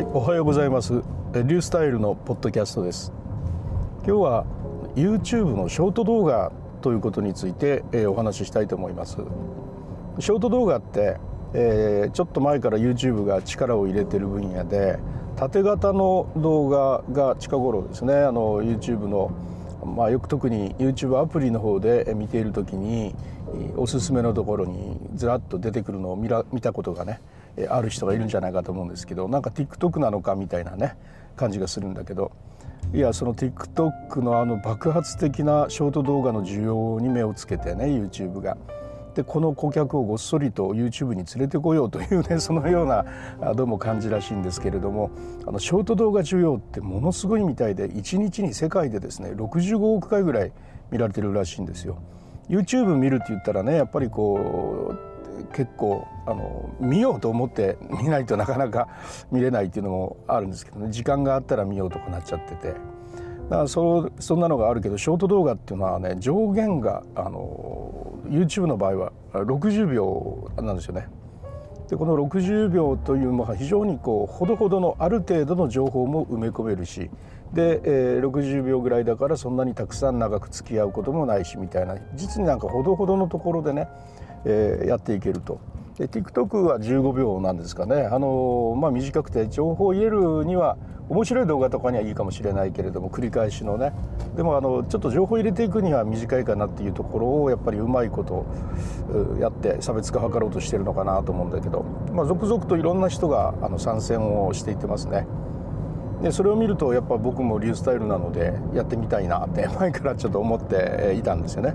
[0.00, 0.94] はい、おはようございます。
[0.94, 3.12] リュースタイルのポッドキャストです。
[4.06, 4.46] 今日は
[4.96, 9.18] YouTube のショート動画ということについて、えー、お話ししたいと思います。
[10.18, 11.18] ショート動画って、
[11.52, 14.98] えー、ちょっと前から YouTube が力を入れてる分野で
[15.36, 18.14] 縦型の動画が近頃ですね。
[18.14, 19.32] あの YouTube の
[19.84, 23.14] まあ、よく特に YouTube アプリの方で見ている時に
[23.76, 27.20] おすすめのところにずらっと出てくるのを見ら見たことがね
[27.68, 30.96] ある人がいるんじゃないかと思うんですけどなんか TikTok なのかみたいなね
[31.36, 32.32] 感じがするんだけど
[32.92, 38.56] いやその TikTok のあの爆発的なショート動画の需要に目をつけてね YouTube が。
[39.14, 43.04] でこの顧客をごっそりと YouTube に連れてこようというね そのような
[43.54, 45.10] どうも感じらしいんですけれども
[45.46, 50.52] あのショート動画需要ってものすごいみたいで1日に世界でですね65億回ぐらい
[50.92, 51.96] 見られてるらしいんですよ。
[52.48, 55.09] YouTube 見るって言ったらねやっぱりこう
[55.52, 58.88] 結構あの見ようと思って見ないとなかなか
[59.30, 60.90] 見れないっていうのもあるんですけどね。
[60.90, 62.74] 時間があったら見ようとかなっちゃってて。
[63.48, 71.08] だからそそんなのがあるけどショート動画っていうのはね上限があの YouTube の場合は60秒なんですよね。
[71.88, 77.10] でこの60秒というのは非常にこうほどほどのある程度の情報も埋め込めるし
[77.52, 81.96] で、えー、60秒ぐらいだからそんなにたくさん長く付き合うこともないしみたいな。
[82.14, 83.88] 実になんかほどほどのところでね
[84.44, 85.60] えー、やっていけると。
[85.98, 90.78] で TikTok は15秒なんですかね、あのまあ、短くて情報を入れるには
[91.10, 93.92] 面白い動画とかにはいいかもしれないけれども繰り返しのね
[94.36, 98.46] でもあのちょっと情報を入れていくには短いかなっていうところをやっぱりうまいこと
[99.40, 101.82] やって差別化図ろうとしてるのかなと思うんだけど、
[102.12, 105.26] まあ、続々といろんな人があの参戦をしていってますね。
[106.22, 111.74] でそれを見るとやっぱ僕もリュースタイルなのでやってみたいなって前からちょっと思っていたんですよね。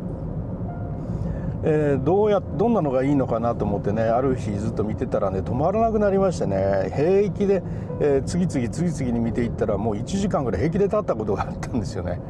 [1.67, 7.63] えー、どうやどんなのがいいのかなと思ってねある日ずっと見てたらね止まらなくなりましてね平気で、
[7.99, 12.21] えー、次々次々に見ていったらもう1時間ぐらい平気で経ったことがあったんですよね。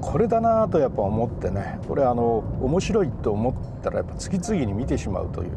[0.00, 5.50] これだなとやっぱ思ってねこれあの面白いと思ったらやっぱ次々に見てしまうという。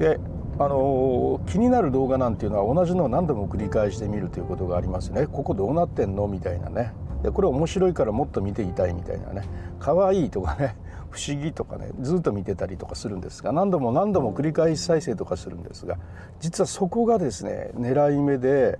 [0.00, 0.18] で
[0.58, 5.28] あの気になる動画なんていうのは同じのを何度も繰り返して見るということがありますね。
[5.28, 6.26] ここどうなってんの？
[6.26, 6.92] みたいなね。
[7.22, 9.42] でこれ面白いからもっと見ていたいみたいなね
[9.80, 10.76] 可愛いとかね
[11.10, 15.98] 不思議とかねずっと見てたりとかするんですが何度も何度も繰り返し再生とかするんですが
[16.40, 18.78] 実はそこがですね狙い目で、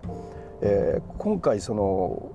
[0.63, 2.33] えー、今回その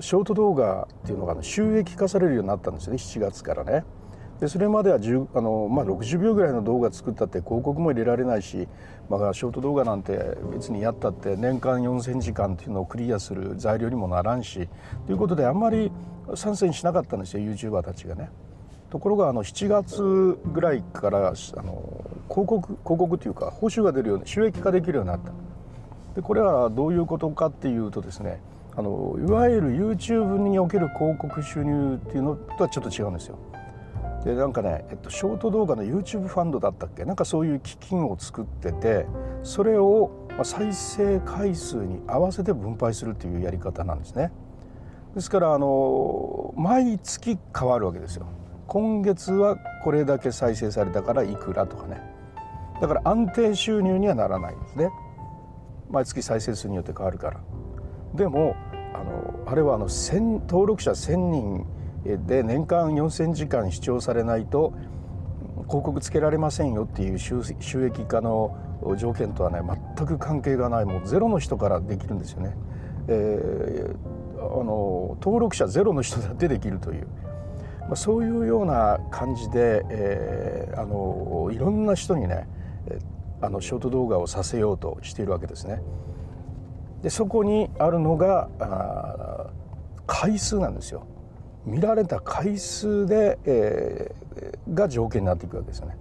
[0.00, 3.84] ショート動画っていうのが収益化されるようになったんですよね7月からね。
[4.40, 8.68] でそれまではあの、まあ、60秒ぐらいの動画作ったって広告も入れられないし、
[9.08, 14.68] まあ、ショート動画なんて別にやったって年間4,000時間っていうのをクリアする材料にもならんし
[15.06, 15.90] ということであんまり
[16.34, 18.30] 参戦しなかったんですよ YouTuber たちがね。
[18.90, 21.34] ところがあの7月ぐらいからあの
[22.28, 25.32] 広告広告というか報酬が出るように収益化できるようになった
[26.14, 28.40] でこれはどういうことかっていうとですね
[28.76, 33.38] あのいわゆる YouTube における広告収入っていうのとはちょっと違うんですよ。
[34.24, 37.04] でなんかね、えっと、ショート動画の YouTube ファンドだったっけ？
[37.04, 39.06] なんかそういう基金を作ってて
[39.44, 40.10] それを
[40.42, 44.32] 再生回数に合わせて分配するっていうやり方なんですね。
[45.14, 48.26] ですからあの毎月変わるわけですよ。
[48.66, 52.00] 今月はこれだけ再生されたからいくらとかね。
[52.80, 54.90] だから安定収入にはならないんですね。
[55.88, 57.40] 毎月再生数によって変わるから。
[58.14, 58.56] でも
[58.92, 61.66] あのあれはあの登録者1,000人
[62.26, 64.72] で年間4,000時間視聴されないと
[65.68, 67.42] 広告つけられませんよっていう収
[67.86, 68.56] 益化の
[68.96, 69.60] 条件とはね
[69.96, 70.84] 全く関係がない。
[70.84, 72.56] もうゼロの人からできるんですよね。
[73.08, 77.06] えー、あの登録者ゼロの人だってできるという。
[77.86, 82.48] まあ、そういうような感じで、えー、あのいろんな人にね
[83.40, 85.82] あのショート動画をさせようとしているわけですね。
[87.02, 89.50] でそこにあるのがあ
[90.06, 91.06] 回数なんですよ。
[91.64, 95.96] 見られた回数で、えー、が条件になっていくわけですよね。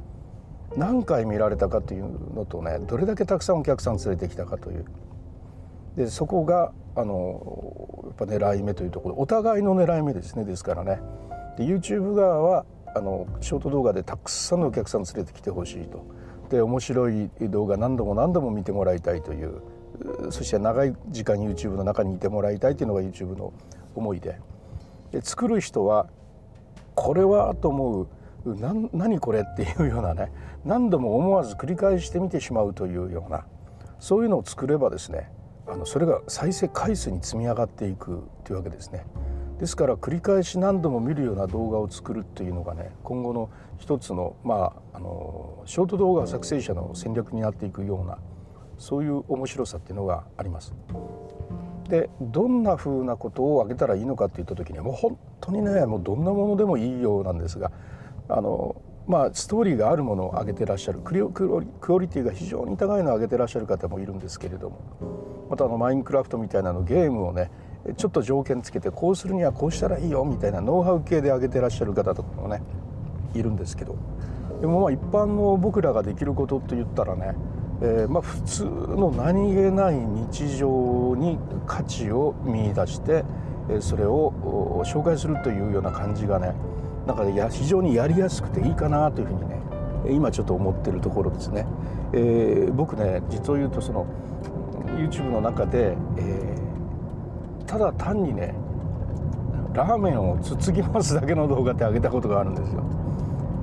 [0.77, 4.85] 何回見られたかというのとねどれだけたくさんお客さん連れてきたかという
[5.95, 10.99] でそこがあのやっぱ狙い目というところお互いの狙い目ですねですからね
[11.57, 12.65] で YouTube 側は
[12.95, 16.05] あのショート動画でたくさんのお客さん連れてきてほしいと
[16.49, 19.61] で面白い動画何度も何度も見てもらいたいという
[20.29, 23.53] そして長い時間 YouTube の中にいてもらいたいというのが YouTube の
[23.95, 24.39] 思いで
[25.11, 26.07] で作る人は
[26.95, 28.07] これはと思う
[28.93, 30.31] 何これっていうようなね
[30.63, 33.45] 何度も思わず繰り返してみてしまうというような
[33.99, 35.31] そういうのを作ればですね
[35.67, 39.05] あのそれが再生回数に積み上がっていくというわけですね。
[39.59, 48.17] ですから繰り返し何度も見るような動画を作るっていうのがね今後の一つの,、まあ、あのショート動画作成者の戦略になっていくような
[48.77, 50.73] そういう面白さっていうのがあります。
[51.87, 57.71] でどんな風なことをあげたらいいのかっていった時にはもう本当にねもうどんなものでもいいようなんですが
[58.27, 61.53] あのまあストーリーがあるものを上げてらっしゃるクリク
[61.93, 67.51] オリティが非常に高いのを上げてらっしゃる方もいるんですけれどもまたあのマインクラフトみたいなのゲームをね
[67.97, 72.61] ちょっと条件つけてこうするにはこうしたらいいよみたいなノウハウ系で上げてらっしゃる方とかもね
[73.33, 73.95] いるんですけど
[74.61, 77.35] でもまあ一般の僕らができることって言ったらね
[77.81, 81.37] えー、まあ、普通の何気ない日常に
[81.67, 83.25] 価値を見いだして、
[83.81, 86.53] それを紹介するというような感じがね
[87.07, 89.59] なんかや非常にやりやすくていいかなというふうにね
[90.09, 91.65] 今ちょっと思ってるところですね。
[92.13, 94.05] えー、僕ね実を言うとその
[94.97, 96.44] YouTube の中で、え、
[97.65, 98.53] ただ単にね
[99.73, 102.83] ラーメンをつつきますだけの動画って上げたことがあるんですよ。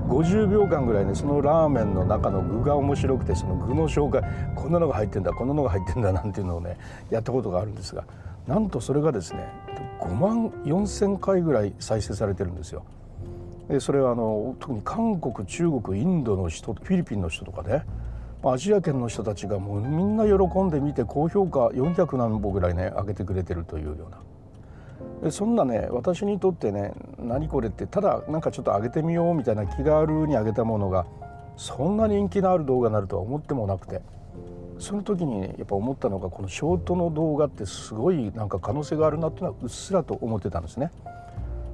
[0.09, 4.23] 50秒間ぐらいねそのラーメンの中の具が面白くてその具の紹介
[4.55, 6.77] こんなのが入ってんだこんなのが入ってんだなんていうのをね
[7.09, 8.05] やったことがあるんですが
[8.47, 9.49] なんとそれがですね
[10.01, 12.85] 5万4,000回ぐらい再生されてるんですよ。
[13.69, 17.85] でそれはあの特に韓国中国インドの人フィリピンの人とかね
[18.45, 31.07] アジア圏の人たちがもうみんな喜んで見て高評価400何歩ぐらいね上げてくれてるというようなそんなね私にとってね何これってただなんかちょっと上げてみようみたいな気軽に上げたものが
[31.57, 34.01] そんな人気のある動画になるとは思ってもなくて
[34.79, 40.91] その時に、ね、やっぱ思ったのがこのショートの動画ってすごいなんか可能性があるなっていうのはうっすらと思ってたんですね。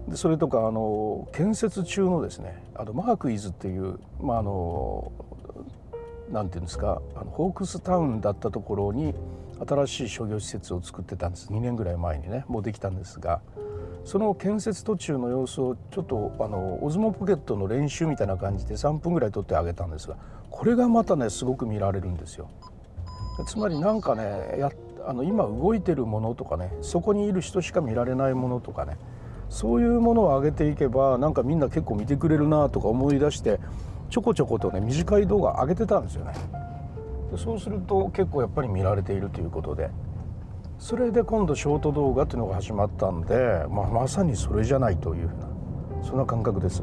[0.08, 5.12] でそれとかあの建設中のですねあのマークイズっていう、まあ、あの
[6.30, 9.14] なんていうんですかあのホークスタウンだったところに
[9.66, 13.40] 新しい商業施設を作ってたんです2年ぐらい前にねもうできたんですが
[14.04, 20.16] その建設途中の様子をちょっとあのオズモポケットの練習みたいな感じで3分ぐらい撮ってあげたんですが
[20.50, 22.48] これがまたねすごく見られるんですよ。
[23.46, 24.72] つまりなんかねや
[25.06, 28.96] あの今動いてるものとかねそこにいる人しか見られないものとかね
[29.48, 33.60] そういうものを上げていけばなんかみんな結構見てくれるなとか思い出して
[34.10, 36.32] ちょこちょことね短い動画上げてたんですよね
[37.30, 37.38] で。
[37.38, 39.90] そうすると結構やっぱり見られているということで
[40.78, 45.48] それで今度ショート動画っていうのが始まったんで、まあ、まさにそれじゃないというふうな
[46.04, 46.82] そんな感覚です。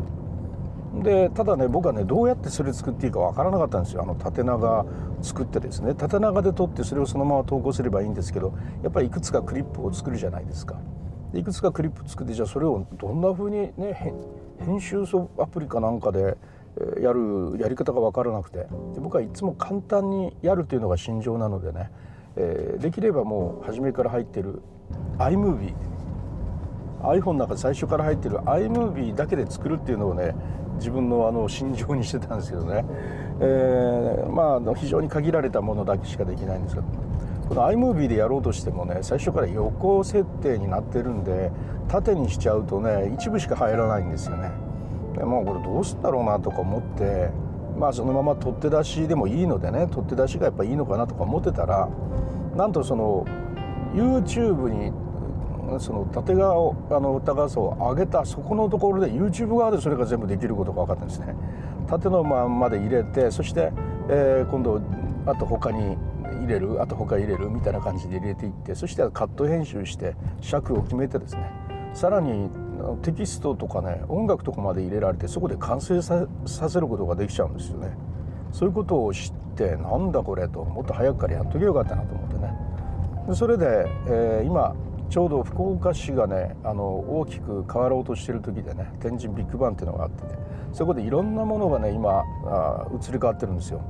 [1.04, 4.86] でただね僕はねどうやってそれ作っていいかわからなかったんですよあの縦長
[5.22, 10.80] 作ってですね縦長で撮ってそれをそのまま投稿すればいいんですけどやっぱりいくつかクリップを作るじゃないですか
[11.34, 14.14] いくつかクリップ作ってじゃあそれをどんな風にね
[14.60, 15.04] 編集
[15.38, 16.38] アプリかなんかで
[17.02, 18.68] やるやり方が分からなくて。
[19.06, 21.92] 僕はいつも簡単にやるというのが心情なのでね、
[22.36, 24.62] えー、できればもう初めから入ってる
[25.18, 25.74] iMovie
[27.04, 30.34] iPhone の中で最初から入ってる iMovie だけで作るっていうのをね
[30.78, 32.84] 自分のあの心情にしてたんですけどね、
[33.40, 36.88] えー、まあ非常に限られたものだけしかできないんですけど。
[37.48, 41.52] この iMovie でやろうとしてもね最初から横設定になってるんで
[41.88, 44.50] 縦にしちゃうとね一部しか入らないんですよね。
[45.16, 47.30] でもうこれどうすんだろうなとか思って
[47.78, 51.90] まあそのまま取って出しでもいいのでね取って出しがやっぱいいのかなとか思ってたら
[52.56, 53.26] なんとその
[53.94, 54.92] YouTube に
[55.80, 61.36] その縦側をあの高さを上げたそこのところで YouTube 側でそれが全部できることが分かったんですね。
[61.88, 63.72] 縦のまんまで入れてそして、
[64.10, 64.82] えー、今度
[65.26, 65.98] あと他に
[66.42, 71.52] 入れるあと他入れるみたいな感じで入れていってそしてカット編集して尺を決めてですね
[71.94, 72.50] さらに
[73.02, 77.90] テキストとかね音楽とかまで入れられてそこで完成させることができちゃうんですよね。
[78.52, 82.54] そういうことを知ってなんだこれともっと早くからやっとけよかったなと思ってね。
[83.28, 84.76] でそれで、えー、今
[85.10, 86.84] ちょうど福岡市がねあの
[87.20, 90.30] 大きく変わろうとしてる時でね天神ビッグバンっていうのがあってて
[90.74, 93.82] そこでいろんなものがね今あ移り変わってるんですよ。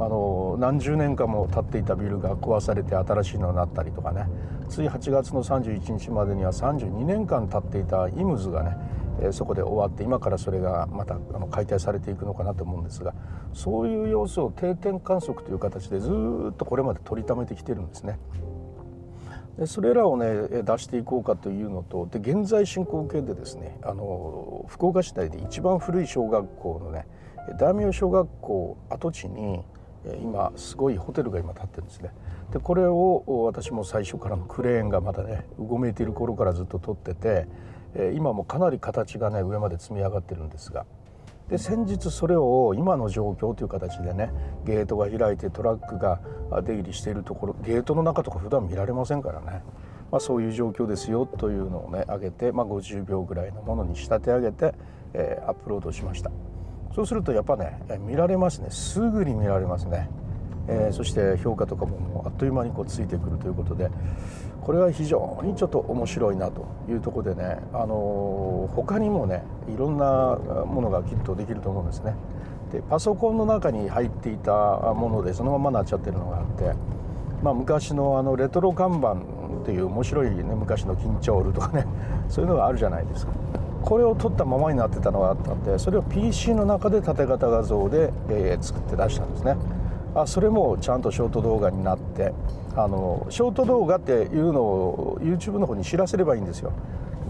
[0.00, 4.26] あの何十年間も経っていたビルが壊されて新しいのになったりとかね
[4.68, 8.76] つい8月の31日までには32年間経っていたイムズがね
[9.32, 13.14] そこで終わって今からそれがまたあの解体されていくのかなと思うんですが
[13.52, 16.10] そういう様子を定点観測という形でず
[16.52, 18.18] っとこれまで取りためてきてるんですね。
[19.58, 27.08] でそれらをね出していこうかというのとで現在進行形でですねあの福岡市内で一番古い小学校のね
[27.58, 29.64] 大名小学校跡地に
[30.22, 32.10] 今すごいホテルが今建ってるんですね。
[32.52, 37.46] でこれを私も最初からのクレーンがまだねうごめいている頃からずっと撮ってて
[38.14, 40.86] 今もかなり形がね上まで積み上がってるんですが。
[41.48, 44.30] で先日それを今の状況という形でね
[44.66, 46.20] ゲートが開いてトラックが
[46.62, 49.62] 出入りしているところゲートの中とか普段見られませんからね、
[50.12, 54.74] まあ、そういう状況ですよというのをね上げて、まあ、50秒ぐらいのものに仕立て上げて、
[55.14, 56.30] えー、アップロードしました。
[56.94, 60.08] そうするとやっぱね見られますねすぐに見られますね、
[60.68, 63.90] えー、そして評価とかももうあっという間にこうついてくるということで
[64.60, 72.14] これは非常にちょっと面白いなというとこでね、あのー、他にもねいろんなものがきっとできると思うんですね。
[72.70, 76.74] でパソコンの中に入っていたものでそのままなっちゃってるのがあって、
[77.42, 79.12] まあ、昔のあのレトロ看板
[79.62, 81.86] っていう面白い、ね、昔の緊張ルとかね
[82.28, 83.32] そういうのがあるじゃないですか。
[83.88, 89.56] これを撮ったままになってたのがあったんでそれを PC の中で縦型画像で、えー、作って出したんですね。
[90.14, 92.34] あそれもちゃんとショート動画になって
[92.76, 96.74] あのショート動画っていうのを YouTube の方に知らせればいいんですよ。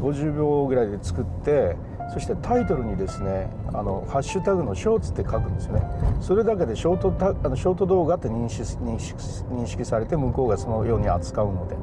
[0.00, 1.76] 50秒ぐらいで作って
[2.12, 5.82] そしてタイトルにですねあのハッシュタグのショーツって書くんですよね。
[6.20, 9.14] それだけでショートタあのショート動画って認識認識
[9.52, 11.76] 認識されて向こうがそのように扱うので、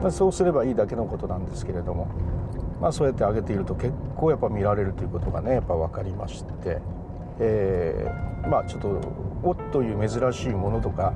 [0.00, 2.08] まあ、そうすればいいだけのことなんですけれども、
[2.80, 6.78] まあ、そうやって上げていると結構やっぱ見られるということがねやっぱ分かりまして、
[7.40, 8.88] えー、まあちょっと
[9.42, 11.12] おっという珍しいものとか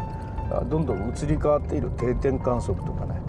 [0.68, 3.20] どんどん移り変わっている定点観測とかね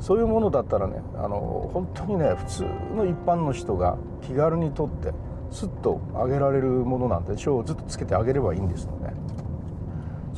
[0.00, 2.62] そういうものだったらねあの本当にね普通
[2.94, 5.12] の一般の人が気軽に撮って
[5.50, 9.12] スッと上げられるものなんで賞をずっとつけてあげればいいんですよね。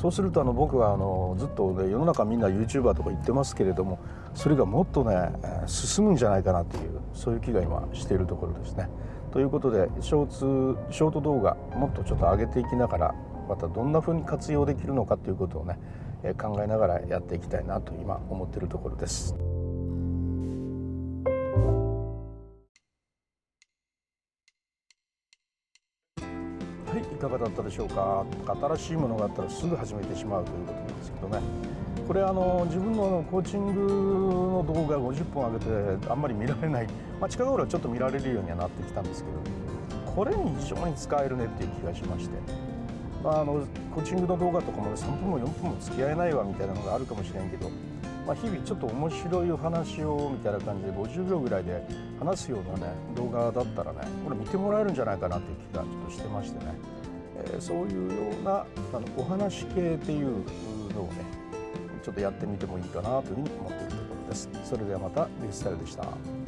[0.01, 3.99] そうするとあの僕はあのずっと、ね、世の中みんな YouTuber とか言ってますけれども
[4.33, 5.31] それがもっとね
[5.67, 8.89] 進むんじゃないかなっていうそういう気が今しているところですね。
[9.31, 13.15] ということでショーツショート動画もっとちょっと上げていきながら
[13.47, 15.79] またどんな風に活用できるのかということをね
[16.41, 19.35] 考えながらやっていきたいなと今思ってるところです。
[26.91, 28.27] はいいかがだったでしょうか？
[28.77, 31.41] 新しいものがあったらすぐ始めてしまうということなんですけどね。
[32.09, 35.65] これあの自分のコーチングの動画50本上げ
[35.99, 36.89] てあんまり見られない、
[37.21, 42.70] まあ、近頃はちょっと見られるようにはなってきたんですけどこれに非常に使えるねっていう気がしまして。
[43.23, 47.71] まあ、あのコーチングの動画とかも、ね、3分も4分も付き合えないわみたいなのがあるかもしれんけど、
[48.27, 51.87] まあ、日々ちょっと面白いお話をみたいな感じで50秒ぐらいで
[52.19, 56.75] 話すようなね動画だったらねこれ見てもらえるんじゃないかなっていう気がちょっとしてましてね、
[57.45, 60.29] えー、そういうようなあのお話系っていう
[60.95, 61.25] のをね
[62.03, 64.49] ちょっとやってみてもいいかなというふうに思っているところです。
[64.65, 66.40] それではまたリスタイルでした。